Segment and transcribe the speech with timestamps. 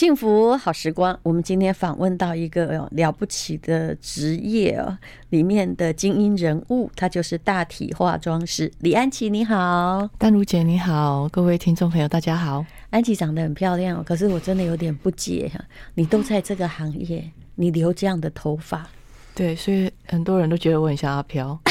[0.00, 4.96] 幸福好时光，我们今天访问到一个了不起的职业哦，
[5.28, 9.28] 里面的精英人物，他就是大体化妆师李安琪。
[9.28, 12.64] 你好，丹如姐，你好，各位听众朋友，大家好。
[12.88, 15.52] 安琪长得很漂亮，可是我真的有点不解，
[15.92, 18.88] 你都在这个行业，你留这样的头发。
[19.34, 21.58] 对，所以很多人都觉得我很像阿飘。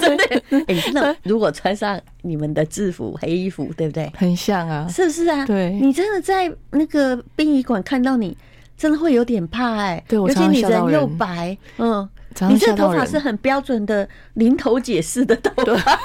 [0.00, 4.10] 真的，哎、欸，那如果穿上你们的制服黑衣服，对不对？
[4.16, 5.44] 很像啊，是不是啊？
[5.44, 8.36] 对，你真的在那个殡仪馆看到你，
[8.76, 10.04] 真的会有点怕哎、欸。
[10.08, 12.08] 对，我尤其你人又白，嗯，
[12.48, 15.98] 你这头发是很标准的零头解式的头发，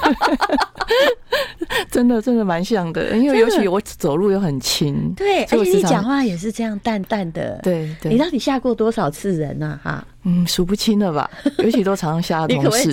[1.91, 3.15] 真的真的蛮像的。
[3.17, 7.59] 因为尤其我走路又很轻，对，而且你讲话也是这样淡淡的。
[7.63, 9.79] 对对，你到底吓过多少次人呢？
[9.83, 11.29] 哈，嗯，数不清了吧？
[11.59, 12.91] 尤其都常常吓同事。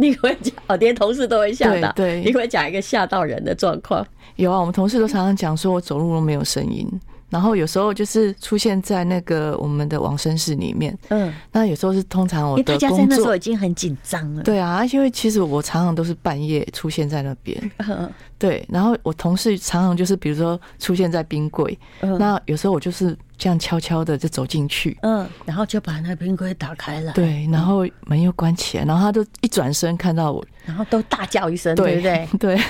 [0.00, 1.90] 你会讲哦，连同事都会吓到。
[1.92, 4.06] 对，对，你会讲一个吓到人的状况。
[4.36, 6.88] 有啊，我们同事都常常讲说，我走路都没有声音。
[7.30, 32.28] 然后有时候就是出现在那个我们的往生室里面，嗯，那有时候是通常我的工作，大家在那时候已经很紧张了，对啊，因为其实我常常都是半夜出现在那边，嗯，对，然后我同事常常就是比如说出现在冰柜，嗯，那有时候我就是这样悄悄的就走进去，嗯，然后就把那冰柜打开了，对，然后门又关起来，然后他就一转身看到我，然后都大叫一声，对不对？
[32.40, 32.60] 对，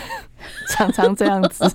[0.70, 1.64] 常常这样子。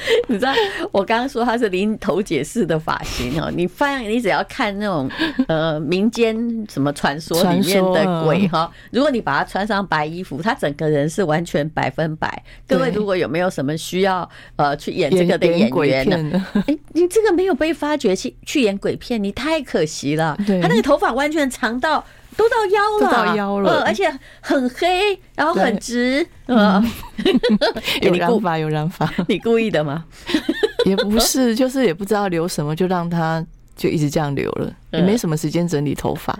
[0.28, 0.52] 你知道
[0.92, 5.10] 我刚刚说他是林头解式的发型哦， 你发现你只要看那种
[5.48, 6.34] 呃民间
[6.68, 12.42] 什么传说里面的鬼哈，如果你把他穿上白衣服，他整个人是完全百分百。
[12.66, 16.46] 各位如果有没有什么需要呃去演这个的演员呢？
[16.66, 20.36] 哎， 你这个没有被发掘去去演鬼片，你太可惜了。
[20.46, 22.04] 他那个头发完全长到。
[22.40, 24.10] 都到腰了，都到腰了，而且
[24.40, 26.82] 很黑，然后很直，嗯，
[28.02, 30.04] 有染发，有染发， 你故意的吗？
[30.86, 33.44] 也不是，就是也不知道留什么，就让他
[33.76, 36.38] 就一直这样留了，也没什么时间整理头发。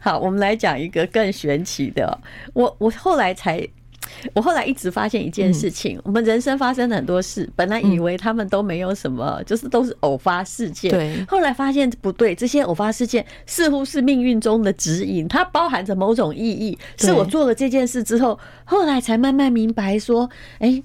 [0.00, 2.18] 好，我们来讲一个更玄奇的，
[2.54, 3.68] 我我后来才。
[4.34, 10.90] 我后来一直发现一件事情，我们人生发生了很多事，本来以为他们都没有什么，就是都是偶发事件。
[10.90, 16.78] 对，后来发现不对，这些偶发事件似乎是命运中的指引，它包含着某种意义。
[16.96, 20.28] 是我做了这件事之后，后来才慢慢明白说，
[20.58, 20.82] 哎，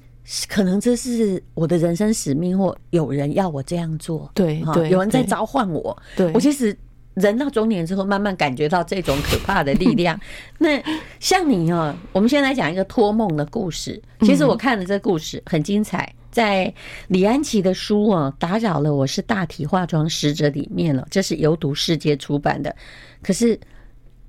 [0.48, 4.30] 可能这是我的人生使命，或有人要我这样做。
[4.34, 5.96] 对，对，有人在召唤我。
[6.16, 6.76] 对，我其实。
[7.20, 10.20] 人到中年之后，慢慢感觉到这种可怕的力量。
[10.60, 10.82] 那
[11.20, 14.00] 像你哦，我们先来讲一个托梦的故事。
[14.22, 16.72] 其实我看了这故事很精彩，在
[17.08, 22.76] 李安琪的书哦，《打扰了我是大体化妆使者里面了，这是由读世界出版的。
[23.24, 23.60] 可是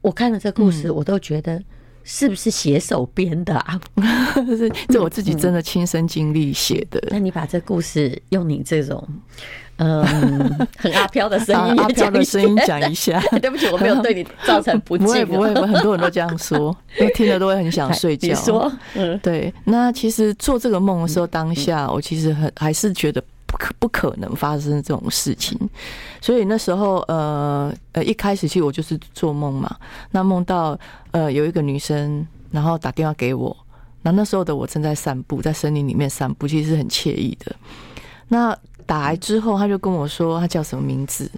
[0.00, 1.62] 我看了这故事，我都觉得
[2.10, 3.78] 是不是写手编的啊？
[4.34, 6.98] 这 是这我自己真的亲身经历写的。
[7.10, 9.06] 那你把这故事用你这种。
[9.76, 13.20] 嗯， 很阿飘的声音，阿飘的声音讲一下。
[13.42, 15.06] 对不起，我没有对你造成不敬。
[15.06, 18.28] 不会不会，很多人都这样说，因为听了都会很想睡觉。
[18.28, 19.52] 你说，嗯，对。
[19.64, 25.58] 那其实做这个梦的时候，当下我其实很还是觉得不可不可能发生这种事情。
[26.20, 29.74] 所以那时候，呃呃，一开始其实我就是做梦嘛。
[30.12, 30.78] 那梦到
[31.10, 33.56] 呃有一个女生，然后打电话给我。
[34.02, 37.56] 那那时候的我正在散步，在森林里面散步，其实是很惬意的。
[38.28, 38.56] 那
[38.86, 41.30] 打来之后，他就跟我说他叫什么名字，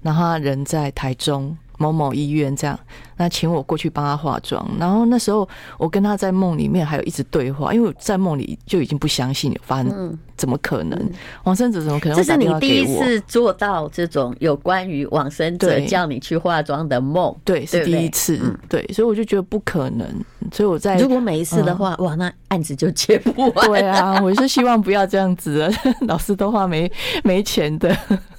[0.00, 2.78] 然后他人在台中某某医院这样，
[3.16, 4.66] 那请我过去帮他化妆。
[4.78, 5.48] 然后那时候
[5.78, 11.10] 我跟他在梦里面还有一直对话，因为我在梦里就已经不相信有发生，怎么可能？
[11.44, 12.16] 往生者怎么可能？
[12.16, 18.38] 这是你第一次做到这种有关于往生者叫你去化妆的梦，对，是第一次，
[18.68, 20.06] 对，所以我就觉得不可能。
[20.52, 23.66] 所以我在如果每一次的话，哇，那案子就接不完。
[23.66, 25.68] 对啊，我是希望不要这样子，
[26.06, 26.90] 老师都话没
[27.24, 27.96] 没钱的。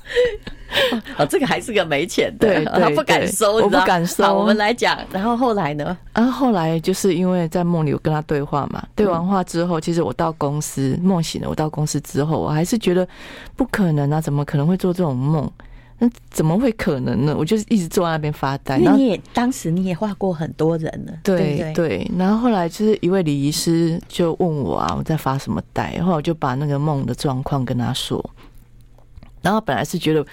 [1.17, 4.37] 哦，这个还是个没钱的， 他不敢收，我不敢收。
[4.37, 5.97] 我们来讲，然后后来呢？
[6.13, 13.07] 然后后来就是因为在梦里我跟他对话嘛，对完话之后，其实我到公司梦醒了，我到公司之后，我还是觉得
[13.55, 15.49] 不可能啊，怎么可能会做这种梦？
[15.99, 17.33] 那怎么会可能呢？
[17.39, 18.77] 我就是一直坐在那边发呆。
[18.77, 22.11] 那你也当时你也画过很多人了，对对，对。
[22.15, 25.95] 然后后来就是一位礼仪师就问我啊，我在发什么呆？
[25.95, 28.23] 然后我就把那个梦的状况跟他说。
[29.47, 30.25] 然后本来是觉得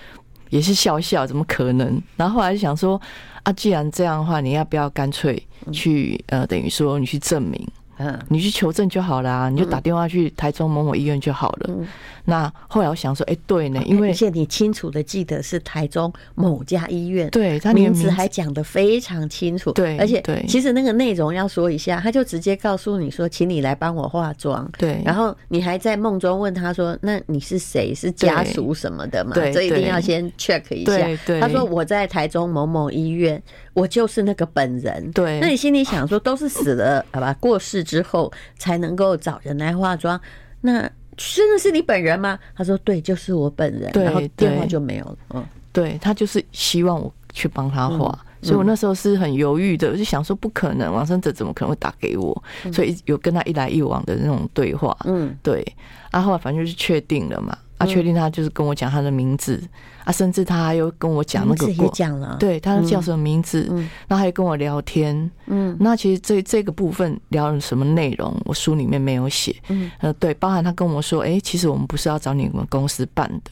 [0.50, 2.02] 也是笑笑，怎么可能？
[2.16, 3.00] 然后后来就想说
[3.44, 5.40] 啊，既然这样的话，你要不要干脆
[5.70, 7.64] 去呃，等于说你去证明？
[7.98, 11.66] 嗯，你去求证就好了啊，你就打电话去台中某某医院就好了。
[11.68, 11.86] 嗯、
[12.24, 19.72] 那后来我想说，哎、欸，对呢，因为而且你清楚的记得是台中某家医院，对他名字还讲的非常清楚。
[19.72, 24.68] 对，而且对其实那个内容要说一下，他就直接告诉你说，请你来帮我化妆。
[24.76, 27.94] 对，然后你还在梦中问他说，那你是谁？
[27.94, 29.34] 是家属什么的嘛？
[29.52, 30.96] 所以一定要先 check 一下。
[30.96, 33.40] 对，对，他说我在台中某某医院，
[33.72, 35.12] 我就是那个本人。
[35.12, 38.32] 对，那你心里想说，都是死了好吧，过世之后。
[38.58, 40.18] 才能够找人来化妆，
[40.62, 42.38] 那真的是你本人吗？
[42.56, 43.90] 他说对，就是我本人。
[43.92, 45.16] 然后电话就没有了。
[45.34, 52.42] 嗯，对，他就是希望我去帮他化，所以我那时候是很犹豫的，我就想说不可能，王生者怎么可能会打给我？
[52.72, 54.96] 所以有跟他一来一往的那种对话。
[55.04, 55.62] 嗯，对，
[56.10, 57.58] 啊，后来反正就是确定了嘛。
[57.78, 59.62] 他确定他就是跟我讲他的名字
[60.04, 73.50] 啊，甚至他还有跟我讲那个过，讲了，对，他叫什么名字，嗯，然后还跟我聊天，嗯，那其实这这个部分聊了什么内容，我书里面没有写，嗯，呃，对，包含他跟我说，哎，其实我们不是要找你们公司办的，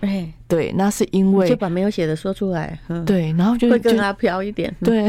[0.00, 5.08] 哎，对，那是因为就把没有写的说出来，对，然后就会跟他飘一点，对，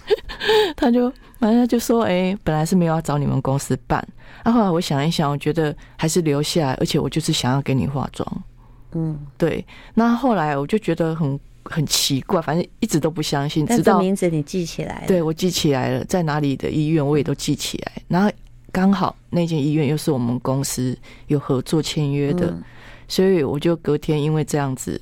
[0.74, 4.06] 他就反正就说，哎，本来是没有要找你们公司办。
[4.44, 8.44] 那、啊、后来我想一想，我觉得还是留下来，而且我就是想要给你化妆，
[8.92, 9.64] 嗯，对。
[9.94, 13.66] 那后来我就觉得很很奇怪，反正一直都不相信。
[13.66, 17.92] 直到名字你记起来了，对，我记起来了，在哪里的医院我也都记起来。
[18.06, 18.30] 然后
[18.70, 20.96] 刚好那间医院又是我们公司
[21.26, 22.62] 有合作签约的，嗯、
[23.08, 25.00] 所以我就隔天因为这样子，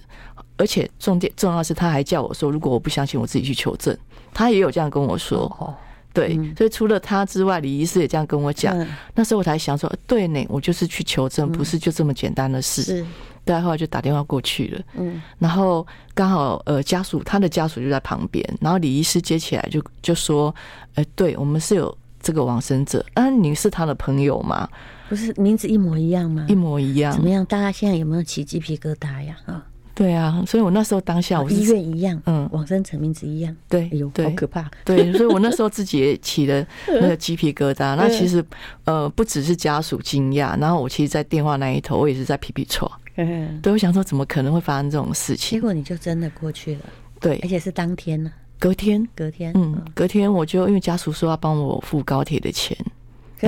[0.57, 3.97] 而且重点重要是他还叫我说，如果我不相信，我自己去求证。
[4.33, 5.45] 他也有这样跟我说。
[5.59, 5.75] 哦
[6.15, 8.73] 对，所以除了他之外，李医师也这样跟我讲。
[9.17, 12.83] 那时候我才想说，对呢，我就是去求证，不是就这么简单的事。
[12.83, 13.07] 是，
[13.45, 14.83] 对，后来就打电话过去了。
[14.95, 15.85] 嗯，然后
[16.15, 20.55] 刚好呃家属他的家属就在旁边，然后李医师接起来就就说，
[20.95, 21.93] 呃，对我们是有
[22.23, 24.69] 这个往生者，啊，你是他的朋友吗？
[25.09, 26.47] 不是名字一模一样吗？
[26.49, 27.13] 一模一样。
[27.13, 27.45] 怎么样？
[27.47, 29.37] 大家现在有没有起鸡皮疙瘩呀？
[29.47, 29.67] 啊？
[29.95, 34.69] 对啊，所以我那时候当下我是，我医院一样，嗯，往生者名字一样，对，哎呦，好可怕。
[34.85, 37.95] 对，所以我那时候自己也起了那个鸡皮疙瘩。
[37.95, 38.45] 那其实，
[38.87, 42.91] 呃，不只是家属惊讶，然后我其实，在电话那一头，我也是在皮皮错。
[43.15, 45.59] 嗯，对，我想说，怎么可能会发生这种事情？
[45.59, 46.81] 结果你就真的过去了，
[47.21, 52.77] 对，而且是当天呢，隔天，隔天，嗯，隔天我就因为家属说要帮我付高铁的钱，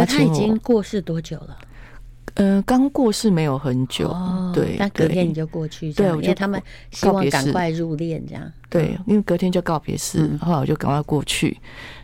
[0.05, 1.57] 可是他已经过世多久了？
[2.35, 6.61] 呃，刚过世没有很久，哦、对，但隔天你就过去，对，因为他们
[6.91, 11.59] 希望赶快入殓，这样，对，因为隔天就告别式，嗯、后来我就赶快过去。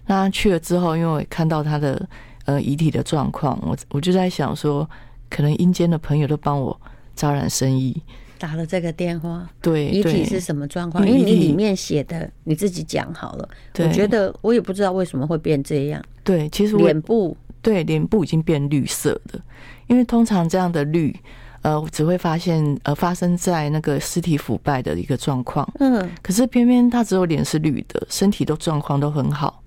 [0.06, 2.08] 那去了之后，因为我看到他的
[2.46, 4.88] 呃遗体的状况，我我就在想说，
[5.28, 6.80] 可能阴间的朋友都帮我
[7.14, 8.00] 招揽生意，
[8.38, 11.06] 打了这个电话，对，遗体是什么状况？
[11.06, 13.46] 因为你里面写的你自己讲好了，
[13.80, 19.40] 我觉得我也不知道为什么会变这样，对，其实脸部，对，脸部已经变绿色的。
[19.86, 21.14] 因为通常这样的绿，
[21.62, 25.66] 呃，只会发现呃发生在那个尸体腐败的一个状况。
[25.78, 29.62] 嗯，可是偏偏他只有脸是绿的，身体都状况都很好。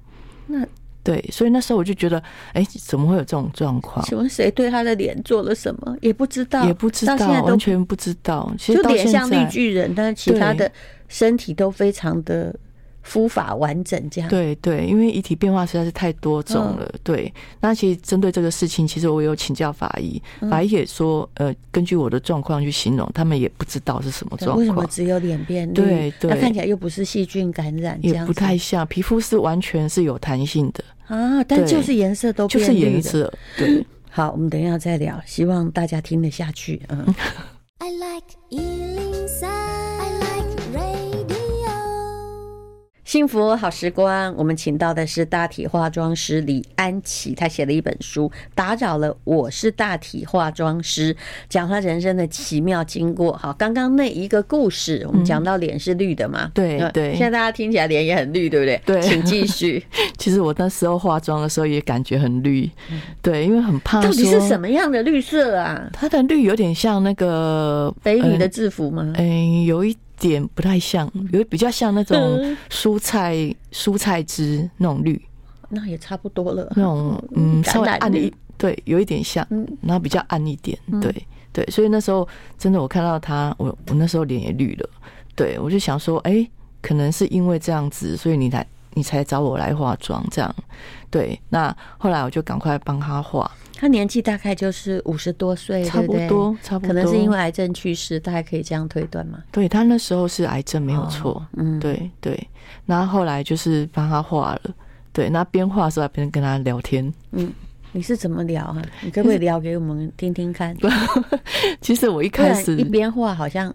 [0.48, 0.66] 那
[1.04, 2.22] 对，所以那时候我就觉得，
[2.54, 4.04] 哎，怎么会有这种状况？
[4.06, 5.96] 请问谁对他的脸做了什么？
[6.02, 8.52] 也不知道，也不知道，完全不知道。
[8.58, 10.72] 其实就脸像绿巨人，但是其他的
[11.08, 12.56] 身体都非常的。
[13.06, 16.90] 肤法完整这样，对对，因为遗体变化实在是太多种了。
[16.92, 17.32] 嗯、对，
[17.62, 20.20] 那其实针对这个事情，其实我有请教法医，
[20.50, 24.58] 法医也说，呃，根据我的状况去形容，他们也不知道是什么状况。
[24.58, 25.74] 为什么只有脸变绿？
[25.74, 33.34] 对对，那看起来又不是细菌感染，也不太像，皮肤是完全是有弹性的啊，但就是颜色都变绿，就是颜色。
[33.56, 36.82] 对，好，我们等一下再聊，希望大家听得下去。
[36.90, 37.14] 嗯。
[37.78, 39.15] I like
[43.16, 51.14] 幸福好时光，我们请到的是大体化妆师李安琪，他写了一本书《打扰了，我是大体化妆师》，
[51.48, 53.32] 讲他人生的奇妙经过。
[53.38, 56.52] 好，刚刚那一个故事，我们讲到脸是绿的嘛？
[56.54, 58.82] 对对，现在大家听起来脸也很绿，对不对？
[58.86, 59.82] 对，请继续。
[60.20, 62.70] 其实我那时候化妆的时候也感觉很绿，
[63.22, 64.02] 对，因为很怕。
[64.02, 65.90] 到底是什么样的绿色啊？
[65.94, 69.14] 它的绿有点像那个北女的制服吗？
[69.16, 69.96] 嗯，有一。
[70.20, 72.18] 点不太像，有比较像那种
[72.70, 73.36] 蔬菜
[73.72, 75.20] 蔬菜汁那种绿，
[75.70, 76.72] 那也差不多了。
[76.76, 79.46] 那种嗯，稍微暗一对，有一点像，
[79.82, 81.66] 然后比较暗一点，对对。
[81.68, 84.90] 所以那时候真的，我看到他，我我那时候脸也绿了。
[85.36, 86.48] 对，我就想说，哎，
[86.82, 90.56] 可能是因为这样子，所以你才你才找我来化妆这样。
[91.16, 93.50] 对，那后来我就赶快帮他画。
[93.74, 99.42] 他年纪大概就是五十多岁，差不多，差不多，可能是因为癌症去世，大概可以这样推断吗？
[99.50, 101.46] 对，他那时候是癌症，没有错。
[101.56, 102.38] 嗯，对对。
[102.86, 104.62] 然后后来就是帮他画了，
[105.14, 107.14] 对，那边画的时候还边跟他聊天。
[107.32, 107.50] 嗯，
[107.94, 108.82] 你是怎么聊啊？
[109.00, 110.76] 你可不可以聊给我们听听看？
[111.80, 113.74] 其实我一开始一边画好像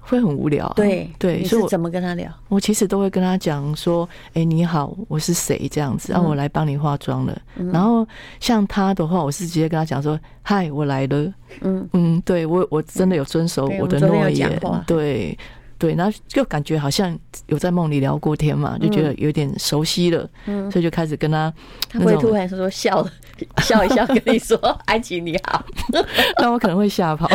[0.00, 0.72] 会很无聊，啊。
[0.76, 2.32] 对对，你是怎么跟他聊？
[2.48, 5.68] 我其实都会跟他讲说：“哎，你好，我是谁？
[5.70, 7.40] 这样子，让、嗯啊、我来帮你化妆了。
[7.56, 8.06] 嗯”然后
[8.40, 15.36] 像他的话，我是直接跟他讲说：“嗨，我来了。”嗯嗯，对我我真的有遵守我的诺言，嗯、对。
[15.80, 21.52] 对，然后就感觉好像有在梦里聊过天嘛，就觉得有点熟悉了，嗯，所以就开始跟他，
[21.88, 23.10] 他会突然说笑了，
[23.64, 25.64] 笑一笑跟你说 “安琪你好”，
[26.38, 27.26] 那我可能会吓跑，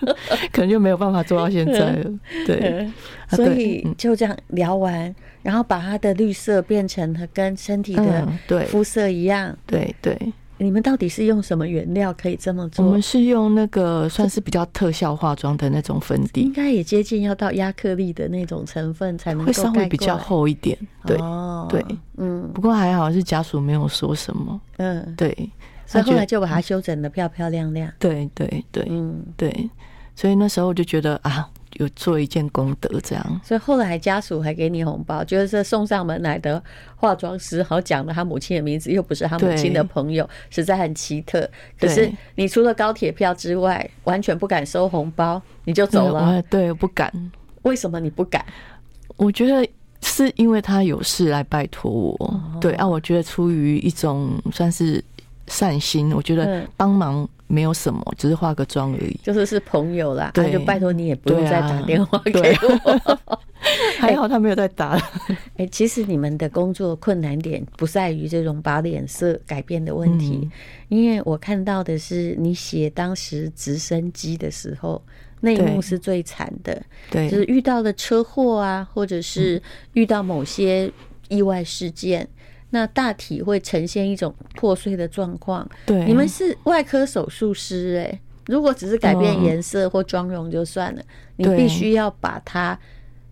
[0.52, 2.10] 可能就没有办法做到现在了。
[2.46, 2.86] 对，
[3.30, 8.28] 所以就这样聊完，然后把他的绿色变成他跟身体的
[8.68, 10.16] 肤色一样，对对。
[10.58, 12.84] 你们到底是用什么原料可以这么做？
[12.84, 19.46] 我们是用那个算是比较特效化妆的那种粉底，应该也接近要到亚克力的那种成分才能够。
[19.46, 21.84] 会稍微比较厚一点，对、哦、对，
[22.16, 22.50] 嗯。
[22.54, 25.50] 不过还好是家属没有说什么，嗯，对。
[25.84, 27.90] 所以后来就把它修整的漂漂亮亮。
[27.98, 29.70] 对对对，嗯对。
[30.14, 31.48] 所以那时候我就觉得啊。
[31.78, 36.62] 有做一件功德，这样，所以后来家属还给你红包，觉得这送上门来的
[36.94, 41.48] 化妆师，好讲了他母亲的名字，又不是他母亲的朋友，实在很奇特。
[41.78, 46.40] 可是你除了高铁票之外，完全不敢收红包，你就走了。
[46.42, 47.12] 对，不敢。
[47.62, 48.44] 为什么你不敢？
[49.16, 49.68] 我觉得
[50.02, 52.40] 是因为他有事来拜托我。
[52.60, 55.02] 对啊，我觉得出于一种算是
[55.46, 57.28] 善心，我觉得帮忙。
[57.46, 59.18] 没有什么，只是化个妆而已。
[59.22, 63.38] 就是是朋友啦，对，就拜托你也不用再打电话给我。
[63.98, 65.02] 还好他没有再打了。
[65.56, 70.48] 哎，其实你们的工作困难点不在于这种把脸色改变的问题，
[70.88, 75.02] 因为我看到的是你写当时直升机的时候，
[75.40, 76.80] 那一幕是最惨的。
[77.10, 79.60] 对，就是遇到了车祸啊，或者是
[79.94, 80.90] 遇到某些
[81.28, 82.28] 意外事件。
[82.70, 85.68] 那大体会呈现一种破碎的状况。
[85.84, 91.02] 对，你们是外科手术师哎，如果只是改变颜色或妆容就算了，
[91.36, 92.78] 你必须要把它，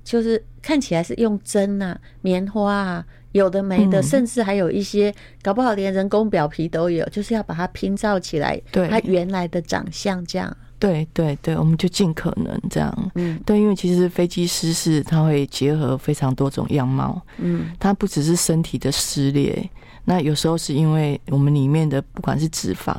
[0.02, 5.12] 就是看起来是用针啊、棉花啊，有的没的，甚至还有一些
[5.42, 10.56] 搞不好连人工表皮都有，就是要把它拼造起来，它原来的长相这样。
[10.84, 13.10] 对对对，我们就尽可能这样。
[13.14, 17.20] 嗯，对，因为其实飞机失事，它会结合非常多种样貌。
[17.38, 19.70] 嗯，它不只是身体的撕裂，
[20.04, 22.94] 那有时候是因为我们里面的不管是脂肪，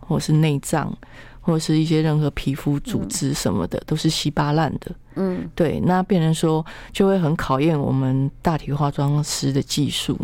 [0.00, 0.94] 或是内脏，
[1.40, 4.94] 或者是一些任何皮肤组织什么的，都是稀巴烂的。
[5.14, 10.18] 嗯，对，那变成说就会很考验我们大体化妆师的技术。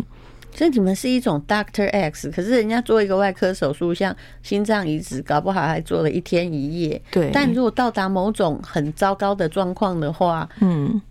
[0.53, 7.01] 所以你们是一种 Doctor X，可是人家做一个外科手术，像心脏移植，搞不好还做了一天一夜。
[7.09, 7.29] 对。
[7.33, 11.01] 但如果到达某种很糟糕的状况的话，嗯，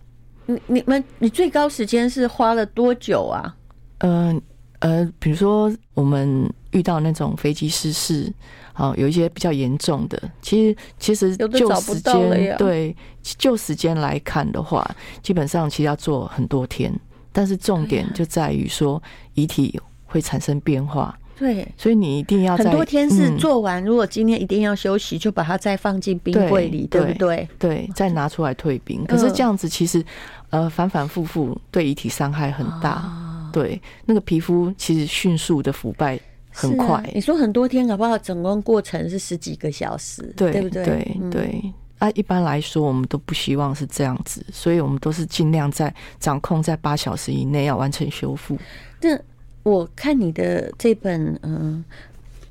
[0.45, 3.55] 你你们你最高时间是花了多久啊？
[3.99, 4.41] 呃
[4.79, 8.31] 呃，比如说我们遇到那种飞机失事，
[8.73, 14.83] 好，有一些比较严重的，其实其实就时间对就时间来看的话，
[15.21, 16.91] 基本上其实要做很多天。
[17.31, 19.01] 但是重点就在于说，
[19.33, 21.17] 遗体会产生变化。
[21.37, 27.49] 对，所以你一定要在很多天是做完，如果今天一定要休息，就把它再放进冰柜里，对不对？
[27.57, 29.03] 对，再拿出来退冰。
[29.05, 30.05] 可是这样子其实，
[30.51, 33.11] 呃，反反复复对遗体伤害很大。
[33.51, 36.19] 对，那个皮肤其实迅速的腐败
[36.51, 37.03] 很快。
[37.11, 40.85] 你说很多天，搞不好整个过程是十几个小时，对不对？
[40.85, 41.73] 对对。
[42.01, 48.57] 啊，一般来说，我们都不希望是这样子，所以我们都是尽量在掌控在八小时以内要完成修复。
[49.01, 49.15] 那
[49.61, 51.85] 我看你的这本，嗯，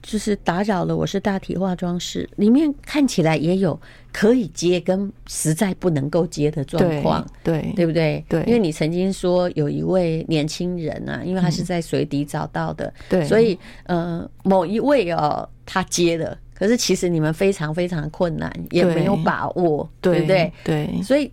[0.01, 3.77] 就是打扰了，我是大体化妆师，里面看起来也有
[4.13, 8.25] 可以接跟实在不能够接的状况，对对不对？
[8.29, 16.39] 对，因为你曾经说有一位年轻人啊，因为他是在水底找到的，对，所以呃，某一位哦，他接了。
[16.61, 20.53] 可是其实你们非常非常困难，也没有把握，对，对不对？
[20.63, 21.33] 对，所以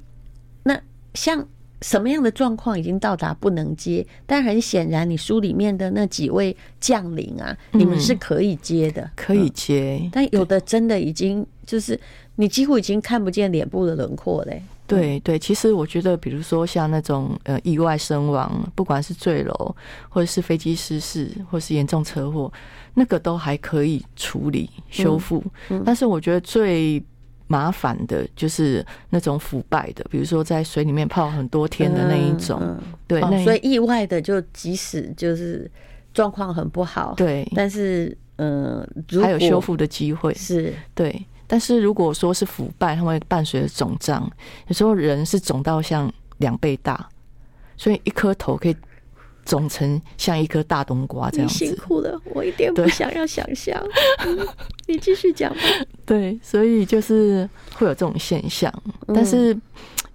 [0.64, 0.80] 那
[1.16, 1.46] 像
[1.82, 4.08] 什么样的状况已经到达不能接？
[4.26, 10.10] 但很显然，你书里面的那几位将领啊，你们是可以接的，可以接。
[10.14, 12.00] 但有的真的已经就是
[12.36, 14.64] 你几乎已经看不见脸部的轮廓嘞。
[14.88, 19.76] 对对，其实我觉得，比如说像那种呃意外身亡，不管是坠楼，
[20.08, 22.50] 或者是飞机失事，或是严重车祸。
[23.00, 25.44] 那个都还可以处理修复，
[25.86, 27.02] 但是我觉得最
[27.46, 32.76] 麻烦的就是那种腐败的，比如说在水里面泡很多天的那一种。
[33.06, 35.70] 对，所以意外的就即使就是
[36.12, 38.84] 状况很不好，对，但是嗯，
[39.22, 40.34] 还有修复的机会。
[40.34, 40.74] 是。
[40.96, 41.24] 对。
[41.46, 44.28] 但是如果说是腐败，它会伴随着肿胀，
[44.70, 47.08] 有时候人是肿到像两倍大，
[47.78, 48.76] 所以一颗头可以
[49.48, 51.56] 肿成像一颗大冬瓜这样子。
[51.56, 53.82] 辛苦了，我一点不想要想象。
[54.26, 54.46] 嗯、
[54.88, 55.62] 你继续讲吧。
[56.06, 58.72] 对，所以就是会有这种现象，
[59.08, 59.58] 但是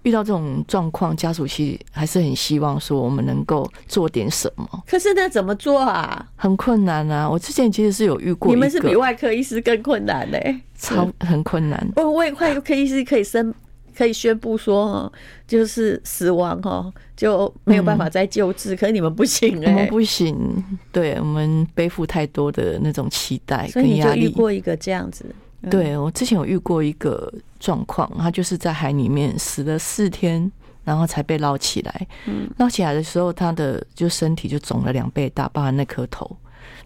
[0.03, 4.67] 遇到这种状况，家属其实还是很希望说我们能够做点什么。
[4.87, 6.25] 可是那怎么做啊？
[6.35, 7.27] 很困难啊！
[7.27, 11.91] 我之前其实是有遇过，你们是比外科医师更困难呢、欸，超很困难。
[11.95, 13.53] 哦，外科医师可以生。
[13.95, 15.11] 可以宣布说，
[15.47, 18.75] 就是死亡哦，就没有办法再救治。
[18.75, 24.11] 可是你们不行哎，我们不行，对我们背负太多的那种期待跟压力。
[24.11, 25.25] 所以你就遇过一个这样子？
[25.69, 30.51] 对，我之前有遇过一个状况，他就是在海里面死了四天，
[30.83, 32.07] 然后才被捞起来。
[32.25, 36.29] 嗯，捞起来的时候，他的就身体就肿了两倍大，包含那颗头。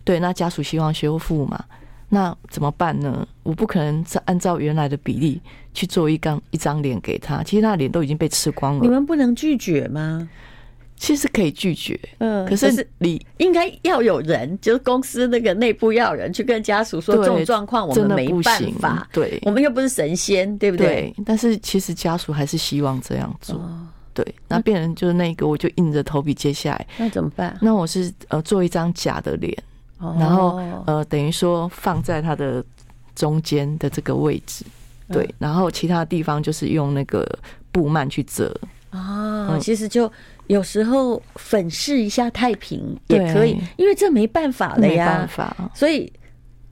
[0.04, 1.64] 对，那家属希望修复嘛。
[2.10, 3.28] 那怎么办呢？
[3.44, 5.42] 我不可能再按照原来的比例
[5.74, 8.82] 去做一张一张脸给他，其实他的脸都已经被吃光了。
[8.82, 10.30] 你们不能拒绝吗？
[11.00, 21.14] 其实可以拒绝，嗯，可是你应该要有人，就是公司那个内部要有人去跟家属说这种状况，我们没办法，对，我们又不是神仙，对不对？
[21.16, 23.62] 对，但是其实家属还是希望这样做，
[24.12, 24.26] 对。
[24.48, 27.56] 那病人就是那个，我就硬着头皮接下来，那怎么办？
[27.62, 29.56] 那我是呃做一张假的脸。
[30.00, 32.64] 然后呃，等于说放在它的
[33.16, 34.64] 中间的这个位置，
[35.10, 37.28] 对，然后其他地方就是用那个
[37.72, 38.56] 布幔去遮。
[38.92, 40.10] 哦，其实就
[40.46, 45.72] 有时候粉饰一下太平也可以，因为这没办法了呀，没办法。
[45.74, 46.12] 所以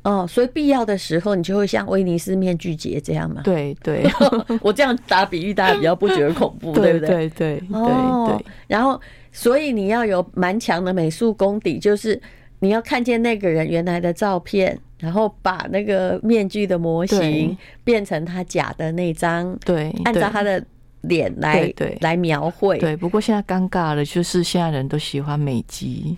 [0.03, 3.41] 哦，所以必要的时候你就会像威尼斯面具节这样嘛。
[3.43, 4.07] 对对，
[4.61, 7.07] 我这样打比喻，大家比较不觉得恐怖， 对不对？
[7.07, 8.45] 对对对对。
[8.67, 9.01] 然后，
[9.31, 12.21] 所以你要有蛮强的美术功底，就是。
[12.59, 20.63] 你要看见那个人原来的照片，然后把那个面具的模型变成他假的那张，对，按照他的
[21.01, 22.77] 脸来对来描绘。
[22.79, 26.17] 对，不过现在尴尬的就是现在人都喜欢美肌，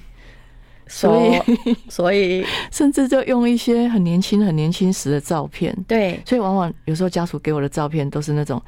[0.86, 1.58] 所以
[1.90, 5.76] 所以 甚至就用一些很年轻、很年轻时的照片。
[5.88, 8.62] 对，所以往往有时候家属给我的照片都是那种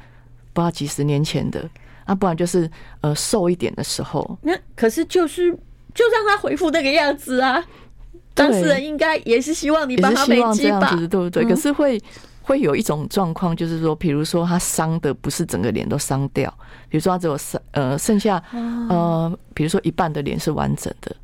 [0.52, 1.66] 不知道几十年前的，
[2.04, 2.68] 啊，不然就是
[3.00, 4.38] 呃瘦一点的时候。
[4.42, 5.56] 那可是就是。
[5.94, 7.64] 就让他回复那个样子啊！
[8.34, 11.44] 当事人应该也是希望你帮他美肌吧，对不对？
[11.44, 12.00] 可是会
[12.42, 16.52] 会有一种状况，就是说，比如说他伤的不是整个脸都伤掉，
[16.88, 21.16] 比如说他只有剩呃剩下呃，比如说一半的脸是完整的，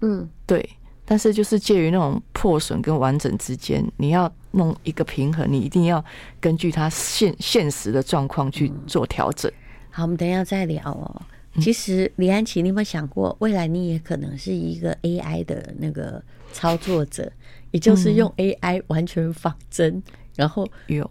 [0.00, 0.68] 嗯，对。
[1.06, 6.02] 但是就是介于那种破损跟完整之间，你要弄一个平衡，你一定要
[6.40, 9.52] 根据他现现实的状况去做调整。
[9.90, 11.22] 好，我们等一下再聊哦。
[11.60, 17.30] 其实李安琪，你有没有想过，未来你也可能是一个 AI 的那个操作者，
[17.70, 20.02] 也就是用 AI 完全仿真，
[20.34, 20.68] 然后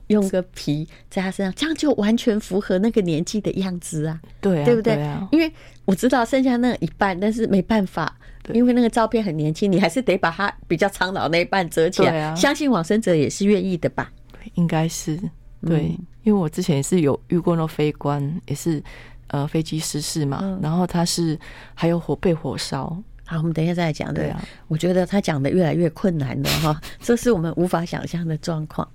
[0.07, 4.19] 用个皮在他身上，这样就完全符合那个年纪的样子啊？
[4.41, 4.95] 对啊，对不对？
[5.31, 5.49] 因为
[5.85, 8.17] 我知道剩下那一半，但是没办法，
[8.53, 12.35] 因为那个照片很年轻，你还是得把它比较苍老那一半遮起来。
[12.35, 14.11] 相信往生者也是愿意的吧？
[14.55, 15.17] 应该是
[15.65, 18.83] 对，因为我之前也是有遇过那飞官，也是。
[19.33, 21.35] 呃，飞机失事嘛，嗯、然后他是
[21.73, 22.95] 还有火被火烧。
[23.25, 24.13] 好，我们等一下再来讲。
[24.13, 28.87] 对啊，我觉得他讲的越来越困难了哈， 这是我们无法想象的状况。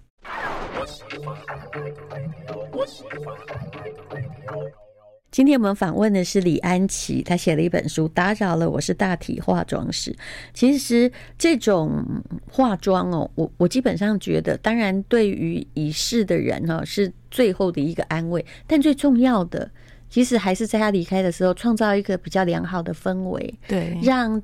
[5.33, 10.13] 今天我们访问的是李安琪，他写了一本书《打扰了，我是大体化妆师》。
[10.55, 12.05] 其实这种
[12.49, 19.69] 化妆哦，我我基本上觉得，当然对于已逝的人哈是最后的一个安慰，但最重要的。
[20.09, 24.41] 其实还是在他离开的时候，创造一个比较良好的氛围，对，让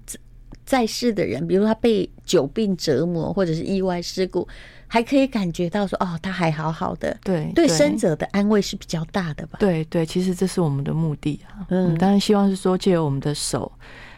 [0.64, 4.46] 在世的人，比如他被久病折磨或者是意外事故，
[4.86, 9.58] 还可以感觉到说，哦，他还好好的，对，对，生者的安慰是比较大的吧？
[9.58, 11.66] 对对，其实这是我们的目的啊。
[11.68, 13.70] 嗯，当然希望是说借由我们的手，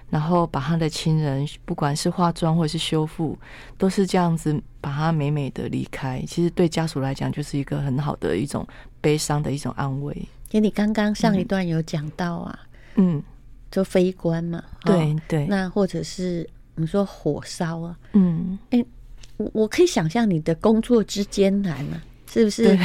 [0.08, 3.36] 然后把他的亲人，不管是化妆或者是修复，
[3.76, 6.22] 都是这样子把他美美的离开。
[6.28, 8.64] 其实对家属来讲，就是一个很好的一种
[9.00, 10.16] 悲伤的一种安慰。
[10.48, 12.58] 给你刚刚上一段有讲到啊，
[12.96, 13.22] 嗯，
[13.70, 18.84] 就飞官嘛，对对，那或者是你说火烧啊，嗯，哎，
[19.36, 22.78] 我我可以想象你的工作之艰难啊，是不是？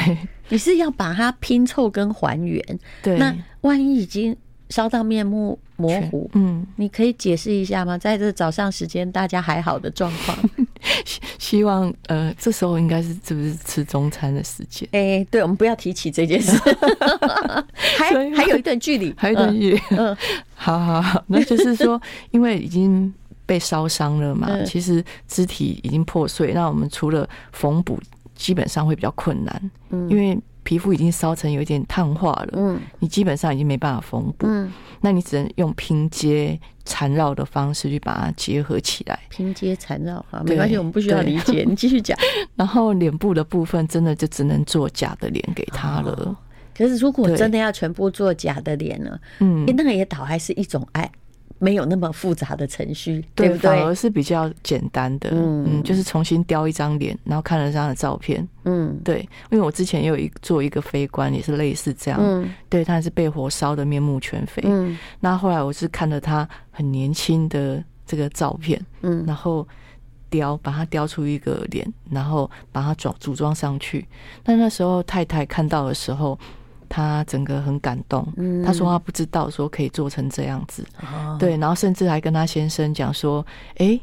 [0.50, 4.36] 你是要把它拼凑跟还原，对，那万一已经。
[4.70, 7.98] 烧到面目模糊，嗯，你可以解释一下吗？
[7.98, 10.38] 在这早上时间，大家还好的状况，
[11.52, 14.88] 希望呃，这时候应该是是不是吃中餐的时间？
[14.94, 16.58] 哎、欸，对，我们不要提起这件事，
[17.98, 19.82] 还还有一段距离， 还有一段距离。
[19.90, 20.16] 嗯，
[20.56, 23.14] 好好好，那就是说，因为已经
[23.46, 28.00] 被烧伤了嘛，嗯、其实肢体已经破碎，那我们除了缝补，
[28.34, 34.72] 基本上会比较困难，嗯，因为皮肤已经烧成有一点碳化了，嗯，你基本上已经没办法缝补，嗯，
[35.02, 39.20] 那你只能用拼接缠绕的方式去把它结合起来。
[39.30, 42.18] 拼接缠绕啊，没关系，我们不需要理解，你继续讲。
[42.56, 46.12] 然后脸部的部分，真的就只能做假的脸给他了。
[46.12, 46.36] 哦。
[46.78, 49.20] 可是如果真的要全部做假的脸呢？
[49.40, 51.12] 嗯，那个也倒还是一种爱。
[51.64, 53.70] 没有那么复杂的程序，对不对？
[53.70, 59.20] 反而是比较简单的，嗯，就是重新雕一张脸，然后看了这张的照片，嗯，对。
[59.52, 64.98] 因为我之前也有一做一个飞官，也是类似这样，嗯，对，他是被火烧的面目全非，嗯。
[65.20, 69.68] 那后来我是看了他很年轻的这个照片，嗯，然后
[70.32, 74.08] 雕把他雕出一个脸，然后把它装组装上去。
[74.42, 76.40] 但那时候太太看到的时候。
[76.94, 78.28] 他整个很感动，
[78.66, 80.86] 他说他不知道说可以做成这样子，
[81.40, 83.46] 对，然后甚至还跟他先生讲说，
[83.78, 83.98] 哎，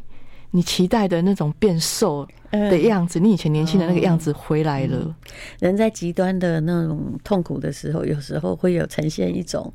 [0.51, 5.15] 你期待的那种变瘦的样子，你以前年轻的那个样子回来了。
[5.59, 9.71] 人在极端的那种痛苦的时候，有时候会有呈现一种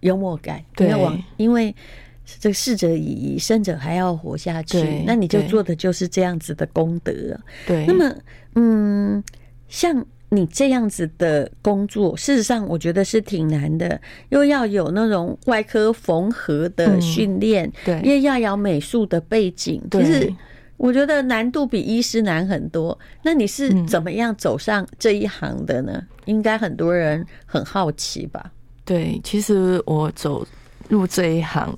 [0.00, 0.92] 幽默感，对，
[1.38, 1.74] 因为
[2.26, 7.12] 这个逝者已矣，生者还要活下去，那你就做的就是这样子的功德。
[7.66, 8.14] 对，那么，
[8.56, 9.24] 嗯，
[9.70, 10.04] 像。
[10.30, 20.30] 你这样子的工作，事实上我觉得是挺难的，又要有那种外科缝合的训练，嗯，对，又要有美术的背景，其实
[20.76, 22.96] 我觉得难度比医师难很多。
[23.22, 25.92] 那你是怎么样走上这一行的呢？
[25.94, 28.52] 嗯，应该很多人很好奇吧？
[28.84, 30.46] 对，其实我走
[30.88, 31.74] 入这一行，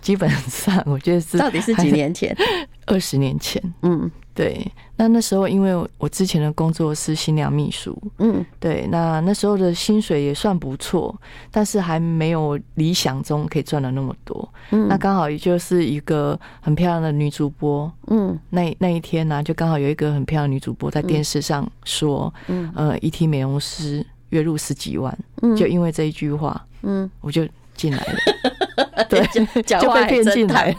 [0.00, 2.34] 基本上我觉得是到底是几年前？
[2.86, 4.10] 二十年前，嗯。
[4.34, 4.66] 对，
[4.96, 11.14] 那那时候因为我之前的工作是新娘秘书，嗯，对，那那时候的薪水也算不错，
[11.50, 14.48] 但是还没有理想中可以赚的那么多。
[14.70, 29.44] 嗯，那刚好也就是一个很漂亮的女主播，嗯，那那一天呢，就刚好有一个很漂亮的女主播在电视上说，嗯，呃，一体美容师月入十几万，嗯，就因为这一句话，嗯，我就进来了， 对，就
[29.78, 30.72] 就被骗进来。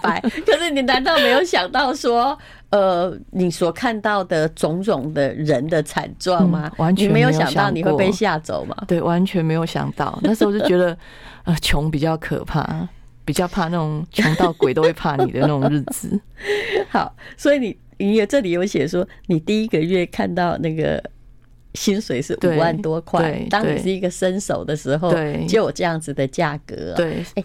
[0.44, 2.36] 可是你难道没有想到说？
[2.74, 6.72] 呃，你所看到的种种的人的惨状吗？
[6.74, 8.76] 嗯，完全没有想到你会被吓走吗？
[8.88, 10.18] 对，完全没有想到。
[10.24, 10.98] 那时候就觉得，
[11.46, 12.90] 呃，穷比较可怕，
[13.24, 16.20] 比较怕那种穷到鬼都会怕你的那种日子。
[16.90, 21.00] 好，所以你你也这里有写说，你第一个月看到那个
[21.76, 25.14] 薪水是五万多块，当你是一个新手的时候，
[25.48, 26.96] 就有这样子的价格。
[26.96, 27.44] 对，哎，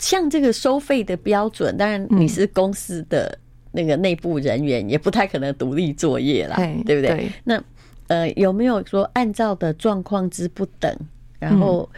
[0.00, 3.38] 像这个收费的标准，当然你是公司的。
[3.74, 6.56] 那个内部人员也不太可能独立作业啦，
[6.86, 7.30] 对不对？
[7.44, 7.62] 那
[8.06, 10.96] 呃，有没有说按照的状况之不等，
[11.38, 11.88] 然后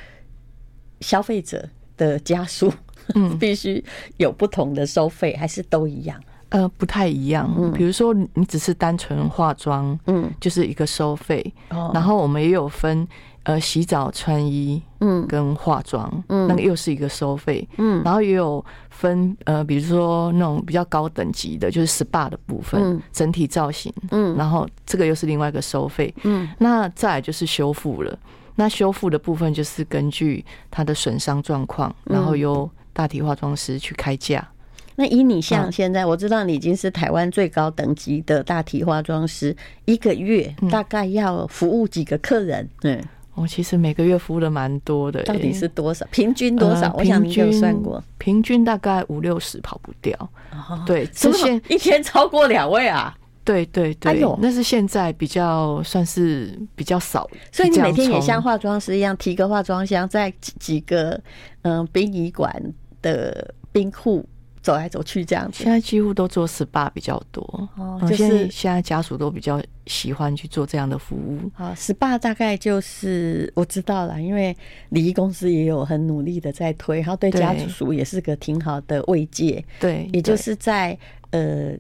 [1.01, 2.73] 消费者的家属
[3.15, 3.85] 嗯 必须
[4.17, 6.21] 有不同的收费，还是都一样？
[6.49, 7.53] 呃，不太一样。
[7.59, 11.45] 嗯，比如说你只是单纯化妆，嗯，就是一个收费。
[11.71, 13.07] 哦，然后我们也有分。
[13.43, 28.19] 呃，洗澡、穿衣，嗯，跟化妆，嗯，那个又是一个收费，嗯，然后也有分，呃，比如说那种比较高等级的，就是 SPA 的部分，嗯，整体造型，嗯，然后这个又是另外一个收费，嗯，那再来就是修复了，
[28.55, 34.47] 那修复的部分就是根据它的损伤状况，然后由大体化妆师去开价。
[34.99, 39.55] 那以你像现在，我知道你已经是台湾最高等级的大体化妆师，
[39.85, 42.67] 一个月大概要服务几个客人？
[42.83, 42.99] 嗯。
[43.37, 46.07] 我其实每个月服务的蛮多的，到底是多少？
[46.11, 46.92] 平均多少？
[46.99, 50.29] 我想你有算过，平均大概五六十跑不掉。
[50.87, 53.16] 对， 之前一天超过两位啊？
[53.44, 57.31] 对对对，那是现在比较算是比较少。
[57.53, 61.20] 所以你每天也像化妆师一样，提个化妆箱，在几个
[61.62, 62.53] 嗯殡仪馆
[63.03, 64.27] 的冰库。
[64.67, 67.41] 走来走去这样子，现在几乎都做 SPA 比较多
[67.77, 71.39] 哦，就是现在家属都比较喜欢去做这样的服务。
[71.55, 74.57] 好，SPA 大概就是我知道了，因为
[74.89, 79.65] 礼仪公司也有很努力的在推，然后对家属也是个挺好的慰藉。
[79.79, 80.99] 对，也就是在
[81.31, 81.77] 呃。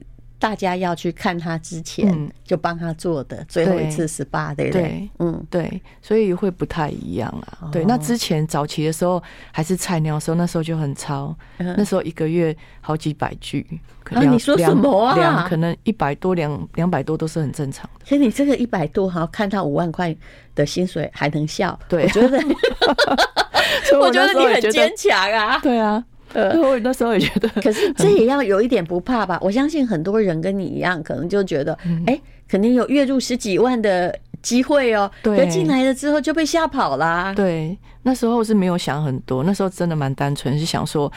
[0.48, 5.10] 大家要去看他之前，就帮他做的最后一次 SPA，对不对？
[5.18, 7.68] 嗯，对，所以会不太一样啊。
[7.72, 13.66] 对，那之前早期的时候还是菜鸟的时候，那时候就很超，那时候一个月好几百句。
[14.12, 15.16] 啊，你说什么啊？
[15.16, 18.06] 两可能一百多两两百多都是很正常的。
[18.06, 20.14] 所以你这个一百多，好看他五万块
[20.54, 21.76] 的薪水还能笑？
[21.88, 22.38] 对，我觉得，
[23.98, 25.58] 我觉得你很坚强啊。
[25.60, 26.04] 对啊。
[26.36, 29.38] 呃， 我那时候也觉得，可是这也要有一点不怕吧？
[29.40, 35.10] 我相信很多人跟你一样，可能就觉得，哎，肯定有月入十几万的机会哦。
[35.22, 37.32] 对，进来了之后就被吓跑啦。
[37.34, 41.10] 对，那时候是没有想很多，那时候真的蛮单纯，是想说，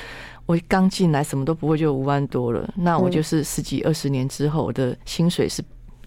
[0.46, 5.62] 我刚进来什么都不会，就五万多了，那我就是十几二十年之后的薪水是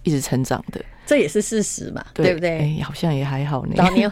[0.05, 0.81] 一直成长的。
[1.05, 2.51] 这也是事实嘛，对，对不对？
[2.51, 3.75] 哎、欸，好像也还好呢。
[3.77, 4.11] 老牛，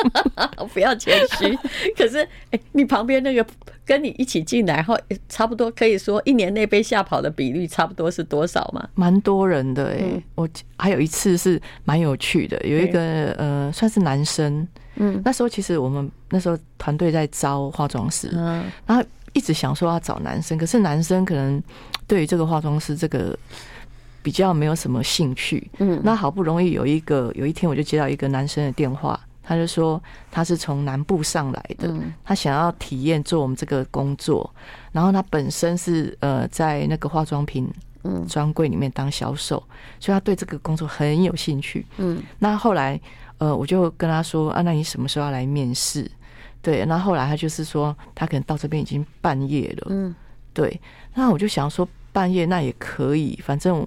[0.72, 1.54] 不要谦虚。
[1.94, 3.46] 可是，哎，你旁边那个
[3.84, 8.88] 跟你一起进来后，差不多可以说一年内被吓跑的比率差不多是多少嘛？
[8.94, 14.66] 蛮多人的哎、欸嗯，我还有一次是蛮有趣的，有一个呃，算是男生。
[14.96, 21.62] 嗯，那时候其实我们那时候团队在招化妆师，嗯，然后一直想说要找男生，可是男生可能
[22.06, 23.38] 对于这个化妆师这个。
[24.24, 30.00] 比较没有什么兴趣，嗯，那好不容易有一个有一天我就接到一个男生的电话，他就说
[30.30, 31.92] 他是从南部上来的，
[32.24, 34.48] 他想要体验做我们这个工作，
[34.92, 37.68] 然后他本身是呃在那个化妆品
[38.04, 38.26] 嗯。
[38.26, 39.62] 专柜里面当销售，
[40.00, 43.00] 所以他对这个工作很有兴趣，嗯，那后来
[43.38, 46.10] 呃我就跟他说啊，那你什么时候要来面试？
[46.60, 50.14] 对，那后来他就是说他可能到这边已经半夜了，嗯，
[50.52, 50.80] 对，
[51.14, 53.86] 那我就想说半夜那也可以，反正。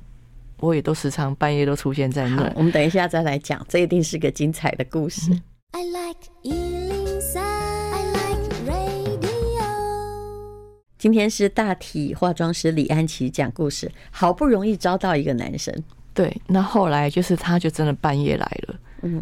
[0.59, 2.51] 我也都时常半夜都出现在那。
[2.55, 5.31] 我们等一下再来讲，这一定是个精彩的故事。
[5.71, 9.19] I like 103, I like radio。
[10.97, 15.73] 今天是大体化妆师李安琪讲故事，好不容易招到一个男生，
[16.13, 18.75] 对，那后来就是他就真的半夜来了。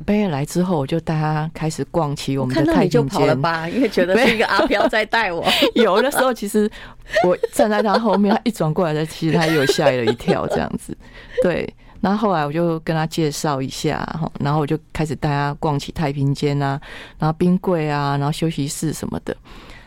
[0.06, 3.41] 半夜来之后，我就带他开始逛起我们的太平间。
[3.41, 5.46] 吧，因为觉得 是一个阿飘在带我。
[5.76, 6.69] 有的时候，其实
[7.26, 10.98] 我站在他后面，他一转过来的，其实他又吓了一跳，这样子。
[11.43, 11.67] 对，
[12.02, 14.08] 然后后来我就跟他介绍一下，
[14.39, 16.80] 然后我就开始带他逛起太平间啊，
[17.19, 19.36] 然后冰柜啊，然后休息室什么的。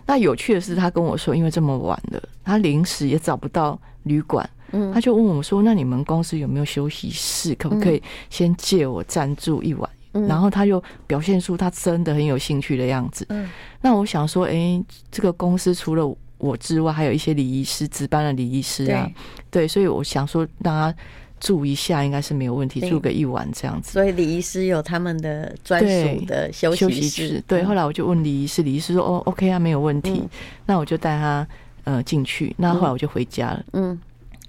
[0.07, 4.49] 那有趣的是，他跟我说，因为这么晚了，他临时也找不到旅馆。
[4.73, 7.55] 嗯，他就问我说：“那你们公司有没有休息室？
[7.55, 13.27] 可不可以先借我暂住一晚？”嗯，然后他又表现出他真的很有兴趣的样子。
[13.29, 13.49] 嗯，
[13.83, 19.11] 那我想说，哎，这个公司除了我之外，还有一些礼仪师值班的礼仪师啊，
[19.51, 20.95] 对，所以我想说让他
[21.39, 23.93] 住一下应该是没有问题，住个一晚这样子。
[23.93, 27.45] 所以礼仪师有他们的专属的休息室。
[27.47, 30.23] 对，后来我就问礼仪师，礼仪师说：“哦，OK 啊，没有问题。”
[30.65, 31.47] 那我就带他
[31.85, 32.55] 呃进去。
[32.57, 33.65] 那后来我就回家了。
[33.75, 33.99] 嗯。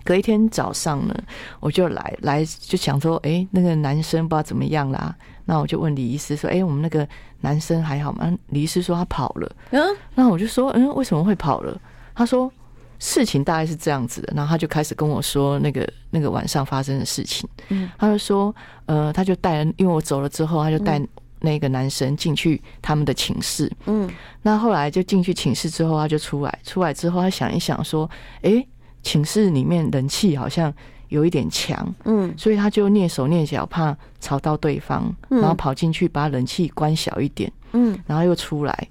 [0.08, 1.14] 隔一天早上呢，
[1.60, 5.14] 我就来来就想说，哎、欸，那个男生不知道怎么样啦。
[5.44, 7.06] 那我就问李医师说，哎、欸，我们那个
[7.42, 8.34] 男生还好吗？
[8.52, 9.56] 李医师说他跑了。
[9.72, 9.84] 嗯，
[10.16, 11.78] 那我就说，嗯，为什么会跑了？
[12.16, 12.50] 他说
[13.00, 14.32] 事情大概是这样子的。
[14.34, 17.50] 然后他就开始跟我说那个那个晚上发生的事情。
[17.68, 21.06] 嗯，他就说，呃，他就带，因为我走了之后，他就带
[21.42, 23.70] 那个男生进去他们的寝室。
[23.88, 24.10] 嗯，
[24.42, 28.68] 那后来就进去寝室之后，他就出来，出来之后他想一想说，哎、欸。
[29.08, 30.74] 寝室里面人气好像
[31.08, 38.88] 有一点强，嗯，所以他就蹑手蹑脚，怕吵到对方，然后跑进去把冷气关小一点，嗯，然后又出来，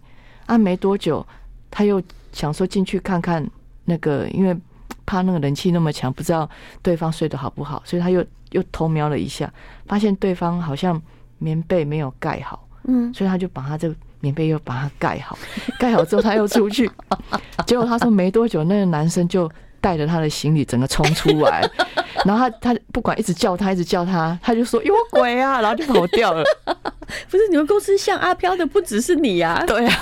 [0.46, 1.24] 啊，没多久
[1.70, 2.02] 他又
[2.32, 3.46] 想说进去看看
[3.84, 4.56] 那个，因为
[5.04, 6.48] 怕那个人气那么强，不知道
[6.80, 9.52] 对方睡得好不好，所以他又又偷瞄了一下，
[9.84, 10.98] 发现对方好像
[11.36, 15.38] 棉被没有盖好，嗯，所以他就把他这个棉被又把它盖好，
[15.78, 16.90] 盖好之后他又出去，
[17.66, 19.50] 结果他说没多久那个男生就。
[19.80, 21.68] 带着他的行李整个冲出来，
[22.24, 26.44] 然后他他不管一直叫他，一直叫他，他就说有鬼啊，然后就跑掉了。
[27.30, 29.62] 不是你们公司像阿飘的不只是你呀？
[29.66, 29.94] 对啊，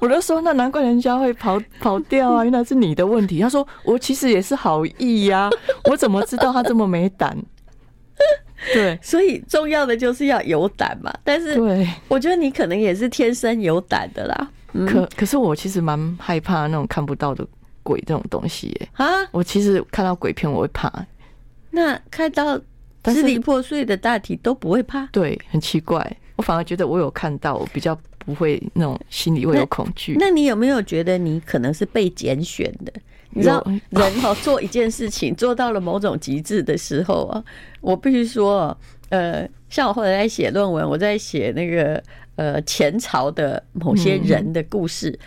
[0.00, 3.38] 我就说那难怪人家会跑跑掉啊，原来是你的问题。
[3.40, 5.48] 他说我其实也是好意呀，
[5.84, 7.36] 我怎么知道他这么没胆？
[8.74, 11.14] 对，所以重要的就是要有胆嘛。
[11.22, 14.50] 但是对，我觉得你可能也是天生有胆的啦。
[14.84, 17.46] 可可是我其实蛮害怕那种看不到的。
[17.88, 19.06] 鬼这种东西耶啊！
[19.30, 20.92] 我其实看到鬼片我会怕，
[21.70, 22.58] 那看到
[23.04, 25.06] 支离破碎的大体都不会怕？
[25.06, 25.98] 对，很奇怪，
[26.36, 30.14] 我反而觉得我有看到，我比较不会那种心里会有恐惧。
[30.18, 32.92] 那你有没有觉得你可能是被拣选的？
[33.30, 37.42] 你知道人哈做一件事情做到了某种极致的时候啊，
[37.80, 38.76] 我必须说，
[39.08, 42.02] 呃，像我后来在写论文，我在写那个
[42.36, 45.18] 呃前朝的某些人的故事。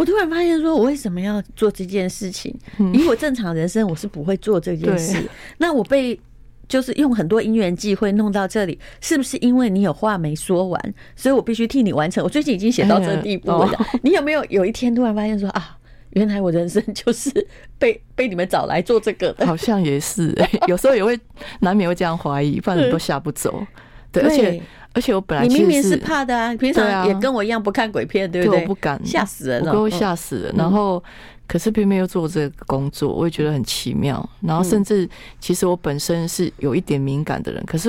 [0.00, 2.54] 我突然发现，说我为什么要做这件事情？
[2.94, 5.22] 以我正常人生，我是不会做这件事。
[5.58, 6.18] 那我被
[6.66, 12.24] 就是用很多因缘际会弄到这里，是不是因为你有话没说完，所以我必须替你完成？
[12.24, 13.70] 我最近已经写到这个地步了。
[14.02, 15.76] 你有没有有一天突然发现说啊，
[16.12, 17.30] 原来我人生就是
[17.78, 19.44] 被被你们找来做这个的？
[19.46, 20.34] 好像也是，
[20.66, 21.20] 有时候也会
[21.58, 23.62] 难免会这样怀疑，不然你都吓不走。
[24.10, 24.62] 对，而且。
[24.92, 28.60] 而且我本来你明明是怕的啊，平常也跟我一样不看鬼片，对不对？
[28.60, 30.54] 我不敢，吓死人了，我都会吓死人。
[30.56, 31.02] 然后，
[31.46, 34.28] 可是偏偏又做这个工作，我也觉得很奇妙。
[34.40, 37.88] 然后，甚至其实我本身是有一点敏感的人，可是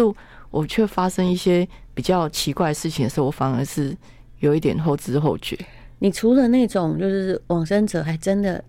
[0.51, 3.95] 我却发生一些比较奇怪的事情的时候，我反而是
[4.39, 5.57] 有一点后知后觉。
[5.99, 8.63] 你除了那种就是往生者，还真的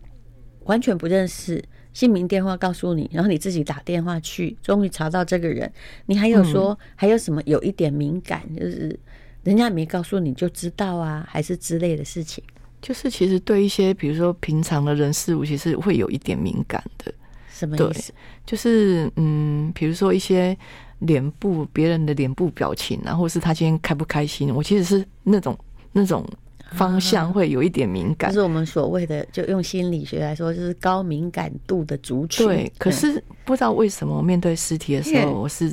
[0.64, 5.70] 完全不认识，姓名电话告诉你，然后你自己打电话去，终于查到这个人。
[6.07, 8.98] 你还有说还有什么有一点敏感，就是
[9.44, 12.42] 人家没告诉你就知道啊，还是之类的事情？
[12.81, 17.12] 就是其实对一些比如说平常的人事物，其实会有一点敏感的。
[17.50, 18.12] 什么意思？
[18.44, 20.57] 就是嗯，比如说一些
[21.00, 25.57] 脸部别人的脸部表情啊，或是他今天开不开心，我其实是那种
[25.92, 26.26] 那种。
[26.74, 32.46] 方向会有一点敏感，就是我们所谓的，就用心理学来说，就是高敏感度的族群。
[32.46, 35.72] 对，可是不知道为什么面对尸体的时候，我是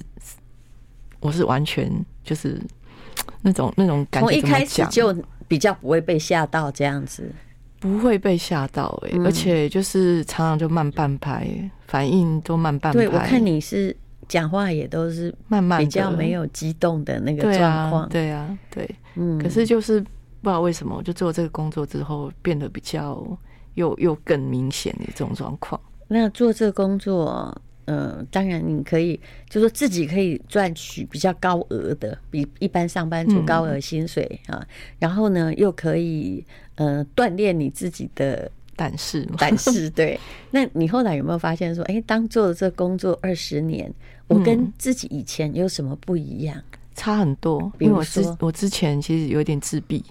[1.19, 1.91] 我是完全
[2.23, 2.59] 就是
[3.41, 4.29] 那种那种感觉。
[4.29, 5.15] 从一开始就
[5.47, 7.31] 比较不会被吓到这样子，
[7.79, 11.47] 不会被吓到哎，而且就是常常就慢半拍，
[11.87, 12.99] 反应都慢半拍。
[12.99, 13.95] 对，我看你是
[14.27, 18.09] 讲话也都是慢慢，比较没有激动的那个状况。
[18.09, 20.03] 对啊，对，嗯，可是就是。
[20.41, 23.25] 不知道为什么，我就做这个工作之后，变得比较
[23.75, 25.79] 又又更明显的这种状况。
[26.07, 34.65] 那做这个工作，呃，当然你可以，就说自己可以赚取比较高额的，比一般上班族高额薪水啊。
[34.97, 36.43] 然后呢，又可以
[36.75, 39.89] 呃锻炼你自己的胆识，胆识。
[39.89, 40.19] 对。
[40.51, 43.93] 那你后来有没有发现说，哎，当做了这个工作二十年，
[44.27, 46.59] 我跟自己以前有什么不一样？
[46.95, 47.71] 差很多。
[47.79, 50.03] 因为我之我之前其实有点自闭。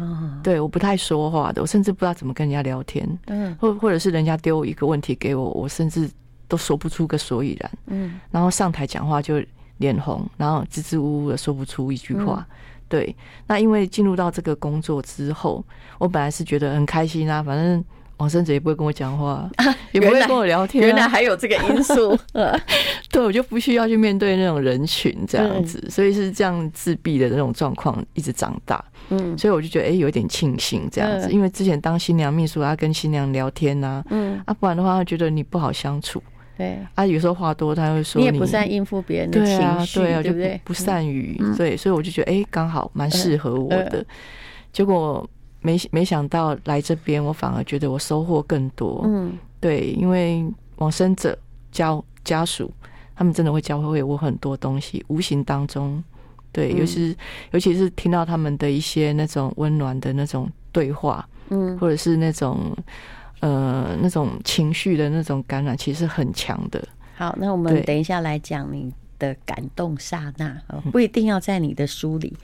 [0.00, 3.06] 哦，对，我不太说话的，我甚至不知道怎么跟人家聊天。
[3.26, 6.10] 嗯，或或者是人家丢一个问题给我，我甚至
[6.48, 7.70] 都说不出个所以然。
[7.86, 9.42] 嗯，然后上台讲话就
[9.78, 12.46] 脸红，然后支支吾吾的说不出一句话。
[12.88, 13.14] 对，
[13.46, 15.64] 那因为进入到这个工作之后，
[15.98, 17.84] 我本来是觉得很开心啊，反正。
[18.20, 19.50] 往生者也不会跟我讲话，
[19.92, 20.86] 也不会跟我聊天。
[20.86, 22.16] 原来还有这个因素，
[23.10, 28.82] 对，我就不需要去面对那种人群这样子，所以是这样自闭的那种状况一直长大。
[29.08, 36.22] 嗯，所以我就觉得哎，有点庆幸这样子，因为之前当新娘秘书要跟新娘聊天呐，嗯，啊，不然的话他觉得你不好相处。
[36.58, 40.60] 对，啊，有时候话多，他会说你也不善应付别人的情绪，对啊，对不对？
[40.62, 44.04] 不善于，对，所以我就觉得哎，刚好蛮适合我的，
[44.72, 45.26] 结果。
[45.60, 49.02] 没没想到来这边，我反而觉得我收获更多。
[49.04, 50.44] 嗯，对，因为
[50.76, 51.38] 往生者
[51.70, 52.72] 家家属，
[53.14, 56.02] 他们真的会教会我很多东西，无形当中，
[56.50, 57.16] 对，尤其是
[57.50, 62.74] 尤其是听到他们的一些那种温暖的那种对话，嗯，或者是那种
[63.40, 66.82] 呃那种情绪的那种感染，其实很强的。
[67.16, 70.56] 好，那我们等一下来讲你的感动刹那，
[70.90, 72.34] 不一定要在你的书里。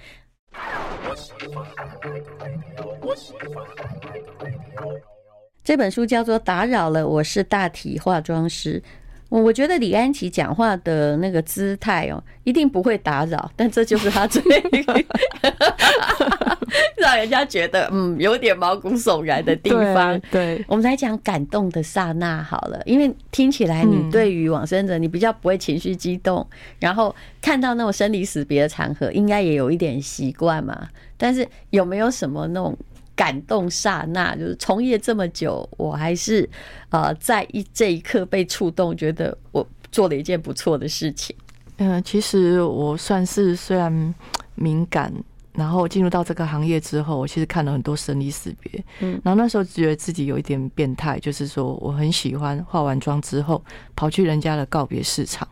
[5.64, 8.82] 这本书叫做《打扰了》，我是大体化妆师。
[9.28, 14.42] 我觉得李安琪讲话的那个姿态哦，一定不会打扰，但这就是他最
[16.96, 20.20] 让人家觉得嗯有点毛骨悚然的地方。
[20.30, 26.46] 对，我们来讲感动的刹那好了，因为听起来你对于往生者你比较不会情绪激动，
[26.78, 30.88] 然后看到那种生离死别的场合，应该也有一点习惯嘛。
[31.16, 32.76] 但是有没有什么那种？
[33.16, 36.48] 感动刹那，就是从业这么久，我还是
[36.90, 41.34] 呃在一这一刻被触动，觉得我做了一件不错的事情。
[41.78, 44.14] 嗯，其实我算是虽然
[44.54, 45.12] 敏感，
[45.52, 48.84] 然后进入到这个行业之后，我其实看了很多生离死别。
[49.00, 53.62] 嗯，然后那时候觉得自己有一点变态，就是说我很喜欢化完妆之后
[53.94, 55.48] 跑去人家的告别市场，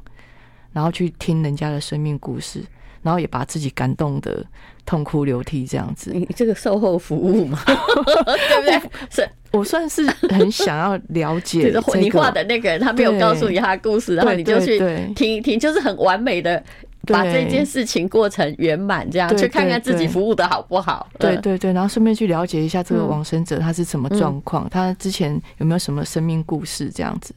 [0.73, 2.63] 然后去听人家的生命故事。
[3.05, 4.45] 然后也把自己感动的
[4.85, 6.11] 痛哭流涕，这样子。
[6.13, 8.91] 你这个售后服务嘛， 对不对？
[9.11, 11.99] 是我算是很想要了解、这个。
[11.99, 14.79] 你画的那个人，他没有告诉你他的故事，然后你就去
[15.15, 16.61] 听一听，就是很完美的
[17.07, 21.09] 把这件事情过程圆满，这样去看看自己服务的好不好。
[21.19, 27.35] 对对对，然后顺便去了解一下这个往生者他是什么状况，他之前有没有什么生命故事这样子。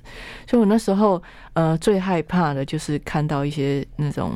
[0.48, 1.22] 所以我那时候
[1.54, 4.32] 呃最害怕的就是看到一些那种。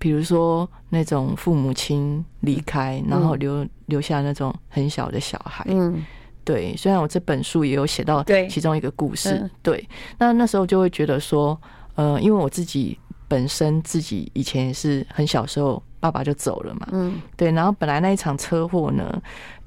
[0.00, 6.04] 比如说那种父母亲离开，然后留留下那种很小的小孩，嗯，
[6.44, 6.72] 对。
[6.76, 9.88] 虽然我这本书也有写到其中一个故事，对，对。
[10.18, 11.60] 那那时候就会觉得说，
[11.96, 12.96] 呃，因为我自己
[13.28, 17.52] 本身自己以前也是很小时候爸爸就走了嘛，嗯，对。
[17.52, 19.22] 然后本来那一场车祸呢，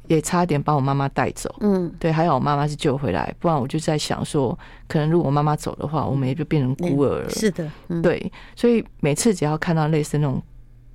[0.07, 2.11] 也差点把我妈妈带走，嗯，对。
[2.11, 7.29] 还好我妈妈是救回来，不然我就在想说，可能如果我妈妈走的话，我们也就变成孤儿了。
[7.29, 7.69] 是的，
[8.01, 8.31] 对。
[8.55, 10.41] 所以每次只要看到类似那种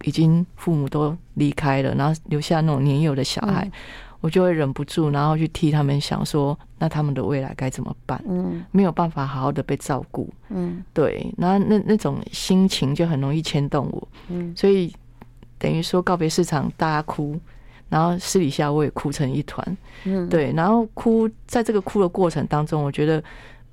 [0.02, 3.70] 已经父母都离开了，然后留下那种年幼的小孩，
[4.26, 8.20] 我就会忍不住，然后去替他们想说，那他们的未来该怎么办？
[8.28, 11.32] 嗯，没有办法好好的被照顾，嗯，对。
[11.38, 14.92] 然后那那种心情就很容易牵动我，嗯，所以
[15.58, 17.38] 等于说告别市场大家哭。
[17.88, 19.64] 然后私底下我也哭成一团，
[20.02, 23.22] 嗯，对，然后哭，在这个哭的过程当中，我觉得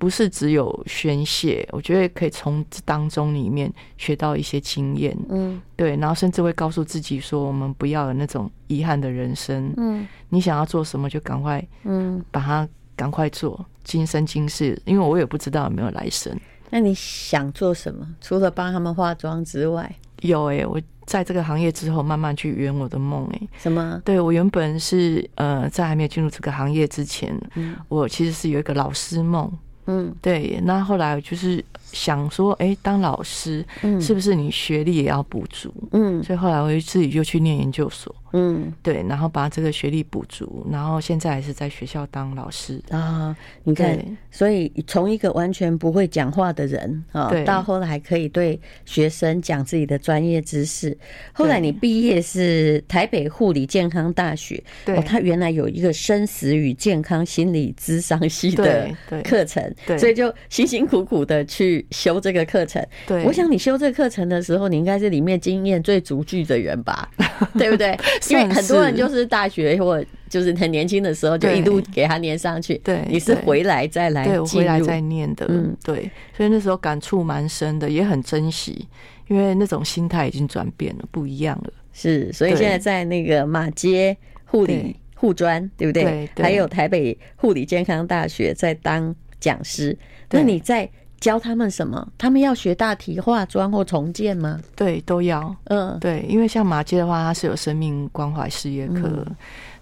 [0.03, 16.37] 不是只有宣泄，我觉得可以从当中里面学到一些经验，嗯，对，然后甚至会告诉自己说，我们不要有那种遗憾的人生，嗯，你想要做什么就赶快，嗯，把它赶快做，今生今世，因为我也不知道有没有来生。
[16.69, 18.05] 那你想做什么？
[18.19, 19.89] 除了帮他们化妆之外，
[20.19, 23.49] 有哎、欸，我在这个行业之后慢慢去圆我的梦哎、欸。
[23.57, 24.01] 什么？
[24.03, 29.49] 对，我原本是呃，在还没有进入这个行业之前，嗯，我其实是有一个老师梦。
[29.85, 35.73] 嗯，对，那后来就是想说，哎，当老师，嗯，是不是你学历也要补足？
[35.91, 38.13] 嗯，所以后来我就自己就去念研究所。
[38.33, 43.35] 嗯，对，然后把这个学历补足，然后现在还是在学校当老师啊。
[43.63, 43.97] 你看，
[44.31, 50.97] 所以从一个完全不会讲话的人啊，到后来还可以对学生讲自己的专业知识。
[51.31, 58.89] 后来你毕业是台北护理健康大学，对，他原来有一个生死与健康心理咨商系的
[59.23, 62.83] 课程，所以就辛辛苦苦的去修这个课程。
[63.05, 67.07] 对，我想你修这个课程的时候，你应该是里面经验最足据的人吧？
[67.59, 67.95] 对不对？
[68.31, 78.87] 因为很多人就是大学或就是很年轻的时候就一路给他念上去，对，你是回来再来，对，回来再念的，嗯，对，所以那时候感触蛮深的，也很珍惜，
[79.27, 81.73] 因为那种心态已经转变了，不一样了。
[81.91, 84.15] 是，所以现在在那个马街
[84.45, 86.29] 护理护专，对不对？
[86.37, 89.97] 还有台北护理健康大学在当讲师，
[90.31, 90.89] 那你在。
[91.23, 92.05] 教他们什么？
[92.17, 94.59] 他们要学大体化妆或重建吗？
[94.75, 95.55] 对，都要。
[95.65, 99.23] 嗯，对，因为像马街的话，它是有生命关怀事业科。
[99.25, 99.35] 嗯、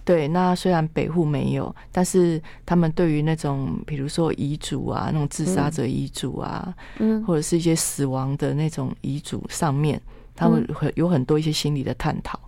[0.05, 9.99] 对，那虽然北户没有，但是他们对于那种，比如说遗嘱啊，那种自杀者遗嘱啊，嗯，或者是一些死亡的那种遗嘱上面，
[10.35, 12.39] 他们会有很多一些心理的探讨。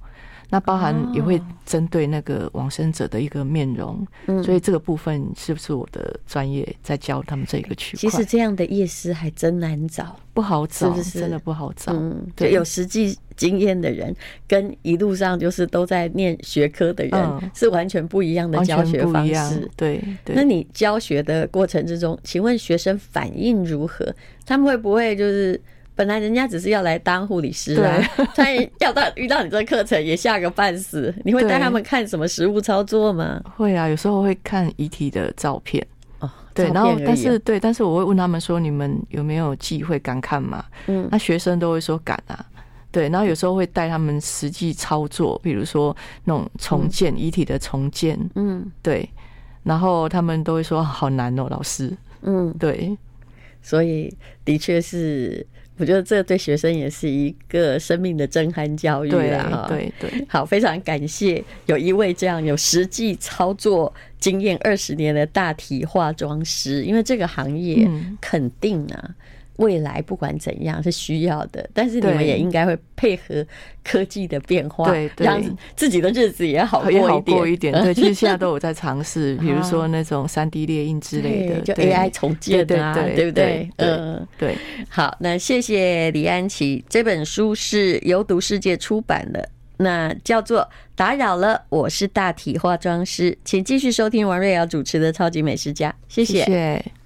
[0.49, 8.01] 那包含也会针对那个往生者的一个面容，嗯，所以这个部分是不是我的专业在教他们这个区块？
[8.01, 11.19] 其实这样的夜师还真难找，不好找，是不是？
[11.21, 11.91] 真的不好找。
[11.93, 14.15] 嗯，对，有实际经验的人
[14.47, 19.69] 跟一路上就是都在念学科的人是完全不一样的教学方式。
[19.75, 20.35] 对，对。
[20.35, 24.13] 那你教学的过程之中，请问学生反应如何？
[24.45, 25.59] 他们会不会就是？
[25.95, 28.01] 本来人家只是要来当护理师啊，
[28.33, 28.45] 他
[28.81, 31.13] 要到遇到你这课程也吓个半死。
[31.23, 33.39] 你会带他们看什么实物操作吗？
[33.55, 35.85] 会啊，有时候会看遗体的照片
[36.17, 36.29] 哦。
[36.53, 42.43] 对，然后但是对，但是我会问他们说：“你们有没有机会敢看嘛？”嗯，那学生都会说敢啊。
[42.91, 48.19] 对，然后有时候会带他们实际操作，比如说那种重建遗体的重建。
[48.33, 49.07] 嗯，对，
[49.61, 51.95] 然后他们都会说好难哦，老师。
[52.23, 52.97] 嗯，对，
[53.61, 54.11] 所以
[54.43, 55.45] 的确是。
[55.77, 67.89] 我觉得这对学生也是一个生命的震撼教育啊，对对对，好，非常感谢有一位这样有实际操作经验二十年的大体化妆师，因为这个行业
[68.21, 69.15] 肯定啊。
[69.57, 73.45] 未来不管怎样是需要的，但是你们也应该会配合
[73.83, 75.41] 科技的变化，对，让
[75.75, 77.07] 自己的日子也好过一点。
[77.07, 83.69] 好过一点，对， 其实现在都有在尝试，比如说那种三 D 列印之类的，就 AI 重建啊，对不对？
[83.77, 84.55] 嗯，对。
[84.89, 86.83] 好，那谢谢李安琪。
[86.89, 89.47] 这本书是由读世界出版的，
[89.77, 90.61] 那叫做
[90.95, 96.39] 《打扰了，我是大体化妆师》，请继续收听王瑞瑶主持的《超级美食家》，谢谢。
[96.39, 97.02] 谢谢。